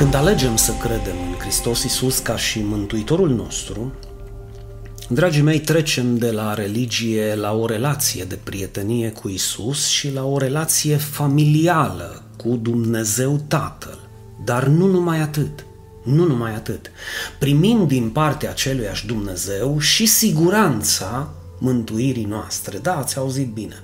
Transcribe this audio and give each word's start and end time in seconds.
Când 0.00 0.14
alegem 0.14 0.56
să 0.56 0.72
credem 0.72 1.16
în 1.28 1.38
Hristos 1.38 1.82
Isus 1.82 2.18
ca 2.18 2.36
și 2.36 2.62
Mântuitorul 2.62 3.30
nostru, 3.30 3.92
dragii 5.08 5.42
mei, 5.42 5.60
trecem 5.60 6.16
de 6.16 6.30
la 6.30 6.54
religie 6.54 7.34
la 7.34 7.52
o 7.52 7.66
relație 7.66 8.24
de 8.24 8.38
prietenie 8.42 9.10
cu 9.10 9.28
Isus 9.28 9.86
și 9.86 10.12
la 10.12 10.24
o 10.24 10.38
relație 10.38 10.96
familială 10.96 12.22
cu 12.36 12.48
Dumnezeu 12.48 13.44
Tatăl. 13.48 13.98
Dar 14.44 14.66
nu 14.66 14.86
numai 14.86 15.20
atât. 15.20 15.66
Nu 16.04 16.26
numai 16.26 16.54
atât. 16.54 16.90
Primim 17.38 17.86
din 17.86 18.10
partea 18.10 18.50
aceluiași 18.50 19.06
Dumnezeu 19.06 19.78
și 19.78 20.06
siguranța 20.06 21.34
mântuirii 21.58 22.24
noastre. 22.24 22.78
Da, 22.78 22.96
ați 22.96 23.18
auzit 23.18 23.52
bine. 23.52 23.82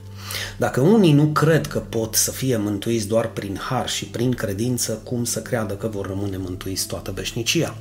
Dacă 0.56 0.80
unii 0.80 1.12
nu 1.12 1.24
cred 1.24 1.66
că 1.66 1.78
pot 1.78 2.14
să 2.14 2.30
fie 2.30 2.56
mântuiți 2.56 3.06
doar 3.06 3.30
prin 3.30 3.58
har 3.68 3.88
și 3.88 4.04
prin 4.04 4.32
credință, 4.32 5.00
cum 5.04 5.24
să 5.24 5.40
creadă 5.40 5.74
că 5.74 5.86
vor 5.86 6.06
rămâne 6.06 6.36
mântuiți 6.36 6.86
toată 6.86 7.12
veșnicia? 7.14 7.76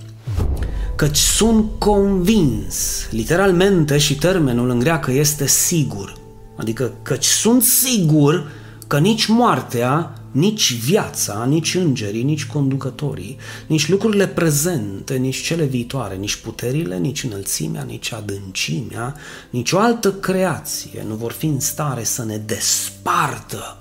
Căci 0.95 1.17
sunt 1.17 1.65
convins, 1.77 3.07
literalmente 3.09 3.97
și 3.97 4.15
termenul 4.15 4.69
în 4.69 4.79
greacă 4.79 5.11
este 5.11 5.47
sigur, 5.47 6.17
adică 6.55 6.93
căci 7.01 7.25
sunt 7.25 7.63
sigur 7.63 8.51
că 8.87 8.97
nici 8.97 9.25
moartea 9.25 10.13
nici 10.35 10.73
viața, 10.73 11.45
nici 11.45 11.75
îngerii, 11.75 12.23
nici 12.23 12.45
conducătorii, 12.45 13.37
nici 13.67 13.87
lucrurile 13.89 14.27
prezente, 14.27 15.15
nici 15.15 15.41
cele 15.41 15.65
viitoare, 15.65 16.15
nici 16.15 16.35
puterile, 16.35 16.97
nici 16.97 17.23
înălțimea, 17.23 17.83
nici 17.83 18.11
adâncimea, 18.11 19.15
nici 19.49 19.71
o 19.71 19.79
altă 19.79 20.13
creație 20.13 21.03
nu 21.07 21.15
vor 21.15 21.31
fi 21.31 21.45
în 21.45 21.59
stare 21.59 22.03
să 22.03 22.23
ne 22.23 22.37
despartă 22.37 23.77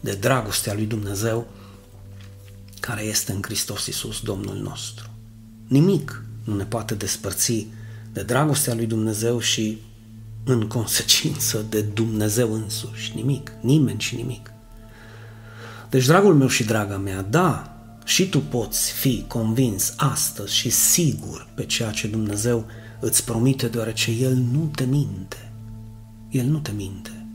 de 0.00 0.12
dragostea 0.12 0.74
lui 0.74 0.84
Dumnezeu 0.84 1.46
care 2.80 3.02
este 3.02 3.32
în 3.32 3.42
Hristos 3.42 3.86
Iisus, 3.86 4.20
Domnul 4.20 4.56
nostru. 4.56 5.10
Nimic 5.66 6.24
nu 6.44 6.56
ne 6.56 6.64
poate 6.64 6.94
despărți 6.94 7.66
de 8.12 8.22
dragostea 8.22 8.74
lui 8.74 8.86
Dumnezeu 8.86 9.40
și, 9.40 9.78
în 10.44 10.66
consecință, 10.66 11.66
de 11.68 11.80
Dumnezeu 11.80 12.52
însuși. 12.52 13.12
Nimic, 13.14 13.52
nimeni 13.60 14.00
și 14.00 14.14
nimic. 14.14 14.53
Deci, 15.94 16.06
dragul 16.06 16.34
meu 16.34 16.48
și 16.48 16.64
draga 16.64 16.96
mea, 16.96 17.22
da, 17.22 17.76
și 18.04 18.28
tu 18.28 18.40
poți 18.40 18.92
fi 18.92 19.24
convins 19.26 19.94
astăzi 19.96 20.54
și 20.54 20.70
sigur 20.70 21.46
pe 21.54 21.64
ceea 21.64 21.90
ce 21.90 22.06
Dumnezeu 22.06 22.66
îți 23.00 23.24
promite, 23.24 23.66
deoarece 23.66 24.10
El 24.10 24.32
nu 24.32 24.70
te 24.74 24.84
minte. 24.84 25.52
El 26.30 26.44
nu 26.44 26.58
te 26.58 26.70
minte. 26.70 27.26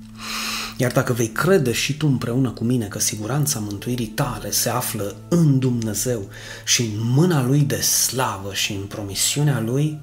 Iar 0.77 0.91
dacă 0.91 1.13
vei 1.13 1.27
crede 1.27 1.71
și 1.71 1.97
tu 1.97 2.07
împreună 2.07 2.49
cu 2.49 2.63
mine 2.63 2.85
că 2.85 2.99
siguranța 2.99 3.59
mântuirii 3.59 4.07
tale 4.07 4.51
se 4.51 4.69
află 4.69 5.15
în 5.29 5.59
Dumnezeu 5.59 6.29
și 6.65 6.81
în 6.81 7.11
mâna 7.13 7.45
Lui 7.45 7.59
de 7.59 7.81
slavă 7.81 8.53
și 8.53 8.73
în 8.73 8.83
promisiunea 8.83 9.59
Lui, 9.59 9.99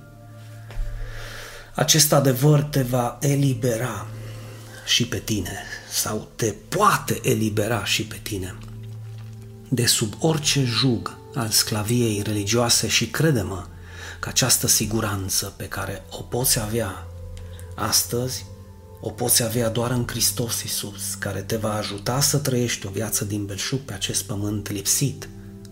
acest 1.75 2.13
adevăr 2.13 2.63
te 2.63 2.83
va 2.83 3.19
elibera 3.21 4.07
și 4.87 5.07
pe 5.07 5.19
tine 5.19 5.63
sau 5.91 6.29
te 6.37 6.55
poate 6.69 7.21
elibera 7.23 7.85
și 7.85 8.05
pe 8.05 8.19
tine. 8.23 8.55
De 9.69 9.87
sub 9.87 10.13
orice 10.19 10.65
jug 10.65 11.17
al 11.35 11.49
sclaviei 11.49 12.23
religioase 12.23 12.89
și 12.89 13.07
crede-mă 13.07 13.67
că 14.21 14.29
această 14.29 14.67
siguranță 14.67 15.55
pe 15.57 15.69
care 15.69 16.05
o 16.11 16.23
poți 16.23 16.61
avea 16.61 17.07
astăzi, 17.75 18.45
o 19.01 19.11
poți 19.11 19.43
avea 19.43 19.69
doar 19.69 19.91
în 19.91 20.05
Hristos 20.07 20.63
Iisus, 20.63 21.15
care 21.15 21.41
te 21.41 21.57
va 21.57 21.75
ajuta 21.75 22.21
să 22.21 22.39
trăiești 22.39 22.87
o 22.87 22.91
viață 22.91 23.25
din 23.25 23.47
belșug 23.47 23.79
pe 23.79 23.93
acest 23.93 24.25
pământ 24.25 24.71
lipsit 24.71 25.29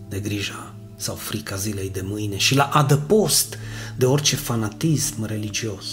de 0.09 0.19
grija 0.19 0.74
sau 0.95 1.15
frica 1.15 1.55
zilei 1.55 1.89
de 1.89 2.01
mâine 2.03 2.37
și 2.37 2.55
la 2.55 2.63
adăpost 2.63 3.57
de 3.95 4.05
orice 4.05 4.35
fanatism 4.35 5.25
religios, 5.25 5.85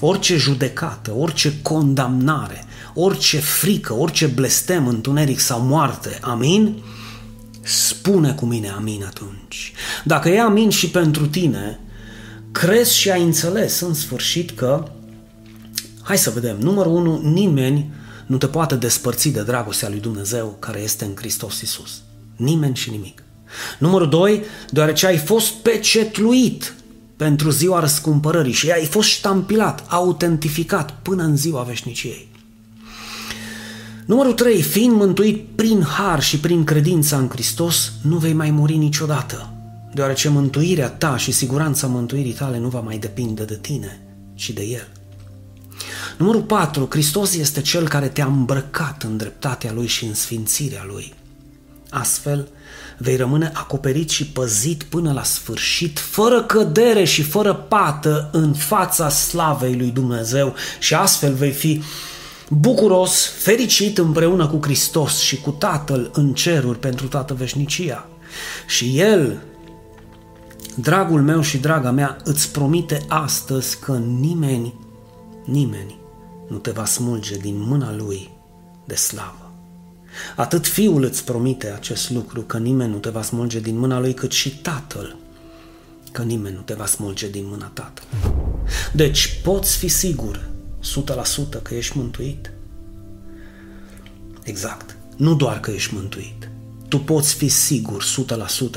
orice 0.00 0.36
judecată, 0.36 1.12
orice 1.12 1.60
condamnare, 1.62 2.64
orice 2.94 3.38
frică, 3.38 3.92
orice 3.92 4.26
blestem, 4.26 4.88
întuneric 4.88 5.38
sau 5.38 5.60
moarte. 5.60 6.18
Amin? 6.20 6.82
Spune 7.60 8.32
cu 8.32 8.44
mine 8.44 8.68
amin 8.68 9.04
atunci. 9.04 9.72
Dacă 10.04 10.28
e 10.28 10.40
amin 10.40 10.70
și 10.70 10.90
pentru 10.90 11.26
tine, 11.26 11.80
crezi 12.52 12.96
și 12.96 13.10
ai 13.10 13.22
înțeles 13.22 13.80
în 13.80 13.94
sfârșit 13.94 14.50
că, 14.50 14.84
hai 16.02 16.18
să 16.18 16.30
vedem, 16.30 16.56
numărul 16.58 16.92
unu, 16.92 17.20
nimeni 17.22 17.92
nu 18.26 18.36
te 18.36 18.46
poate 18.46 18.74
despărți 18.74 19.28
de 19.28 19.42
dragostea 19.42 19.88
lui 19.88 20.00
Dumnezeu 20.00 20.56
care 20.58 20.80
este 20.80 21.04
în 21.04 21.12
Hristos 21.14 21.60
Isus. 21.60 22.02
Nimeni 22.36 22.76
și 22.76 22.90
nimic. 22.90 23.23
Numărul 23.78 24.08
doi, 24.08 24.42
deoarece 24.70 25.06
ai 25.06 25.16
fost 25.16 25.52
pecetluit 25.52 26.74
pentru 27.16 27.50
ziua 27.50 27.80
răscumpărării 27.80 28.52
și 28.52 28.70
ai 28.70 28.84
fost 28.84 29.08
ștampilat, 29.08 29.84
autentificat 29.88 30.98
până 31.02 31.22
în 31.22 31.36
ziua 31.36 31.62
veșniciei. 31.62 32.28
Numărul 34.06 34.32
3. 34.32 34.62
Fiind 34.62 34.94
mântuit 34.96 35.46
prin 35.54 35.82
har 35.82 36.22
și 36.22 36.38
prin 36.38 36.64
credința 36.64 37.16
în 37.16 37.28
Hristos, 37.28 37.92
nu 38.02 38.16
vei 38.16 38.32
mai 38.32 38.50
muri 38.50 38.76
niciodată, 38.76 39.52
deoarece 39.94 40.28
mântuirea 40.28 40.88
ta 40.88 41.16
și 41.16 41.32
siguranța 41.32 41.86
mântuirii 41.86 42.32
tale 42.32 42.58
nu 42.58 42.68
va 42.68 42.80
mai 42.80 42.98
depinde 42.98 43.44
de 43.44 43.58
tine, 43.60 44.00
ci 44.34 44.50
de 44.50 44.62
El. 44.62 44.88
Numărul 46.18 46.42
4. 46.42 46.86
Hristos 46.90 47.34
este 47.34 47.60
Cel 47.60 47.88
care 47.88 48.08
te-a 48.08 48.26
îmbrăcat 48.26 49.02
în 49.02 49.16
dreptatea 49.16 49.72
Lui 49.72 49.86
și 49.86 50.04
în 50.04 50.14
sfințirea 50.14 50.84
Lui. 50.86 51.14
Astfel, 51.90 52.48
vei 52.98 53.16
rămâne 53.16 53.50
acoperit 53.54 54.10
și 54.10 54.26
păzit 54.26 54.82
până 54.82 55.12
la 55.12 55.22
sfârșit, 55.22 55.98
fără 55.98 56.42
cădere 56.42 57.04
și 57.04 57.22
fără 57.22 57.54
pată 57.54 58.28
în 58.32 58.52
fața 58.52 59.08
slavei 59.08 59.76
lui 59.76 59.90
Dumnezeu 59.90 60.54
și 60.78 60.94
astfel 60.94 61.34
vei 61.34 61.52
fi 61.52 61.82
bucuros, 62.48 63.26
fericit 63.26 63.98
împreună 63.98 64.46
cu 64.46 64.58
Hristos 64.62 65.18
și 65.18 65.40
cu 65.40 65.50
Tatăl 65.50 66.10
în 66.12 66.34
ceruri 66.34 66.78
pentru 66.78 67.06
toată 67.06 67.34
veșnicia. 67.34 68.08
Și 68.66 68.98
El, 68.98 69.42
dragul 70.74 71.22
meu 71.22 71.40
și 71.40 71.58
draga 71.58 71.90
mea, 71.90 72.16
îți 72.24 72.52
promite 72.52 73.04
astăzi 73.08 73.78
că 73.78 73.92
nimeni, 73.96 74.74
nimeni 75.44 75.98
nu 76.48 76.56
te 76.56 76.70
va 76.70 76.84
smulge 76.84 77.36
din 77.36 77.54
mâna 77.58 77.94
Lui 77.94 78.30
de 78.84 78.94
slavă. 78.94 79.43
Atât 80.36 80.66
Fiul 80.66 81.02
îți 81.02 81.24
promite 81.24 81.70
acest 81.70 82.10
lucru, 82.10 82.40
că 82.40 82.58
nimeni 82.58 82.92
nu 82.92 82.98
te 82.98 83.10
va 83.10 83.22
smulge 83.22 83.60
din 83.60 83.78
mâna 83.78 84.00
Lui, 84.00 84.14
cât 84.14 84.32
și 84.32 84.56
Tatăl, 84.56 85.16
că 86.12 86.22
nimeni 86.22 86.54
nu 86.54 86.60
te 86.60 86.74
va 86.74 86.86
smulge 86.86 87.30
din 87.30 87.44
mâna 87.46 87.70
Tatălui. 87.74 88.34
Deci 88.92 89.40
poți 89.42 89.76
fi 89.76 89.88
sigur 89.88 90.48
100% 91.58 91.62
că 91.62 91.74
ești 91.74 91.98
mântuit? 91.98 92.50
Exact. 94.42 94.96
Nu 95.16 95.34
doar 95.34 95.60
că 95.60 95.70
ești 95.70 95.94
mântuit. 95.94 96.48
Tu 96.88 96.98
poți 96.98 97.34
fi 97.34 97.48
sigur 97.48 98.04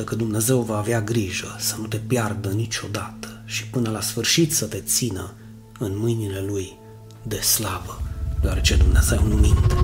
100% 0.01 0.03
că 0.05 0.15
Dumnezeu 0.15 0.61
va 0.61 0.77
avea 0.77 1.01
grijă 1.01 1.55
să 1.59 1.75
nu 1.79 1.87
te 1.87 1.97
piardă 1.97 2.49
niciodată 2.49 3.41
și 3.45 3.67
până 3.67 3.89
la 3.89 4.01
sfârșit 4.01 4.53
să 4.53 4.65
te 4.65 4.79
țină 4.79 5.33
în 5.79 5.97
mâinile 5.97 6.43
Lui 6.47 6.77
de 7.23 7.39
slavă, 7.39 8.01
deoarece 8.41 8.75
Dumnezeu 8.75 9.23
nu 9.27 9.35
minte. 9.35 9.75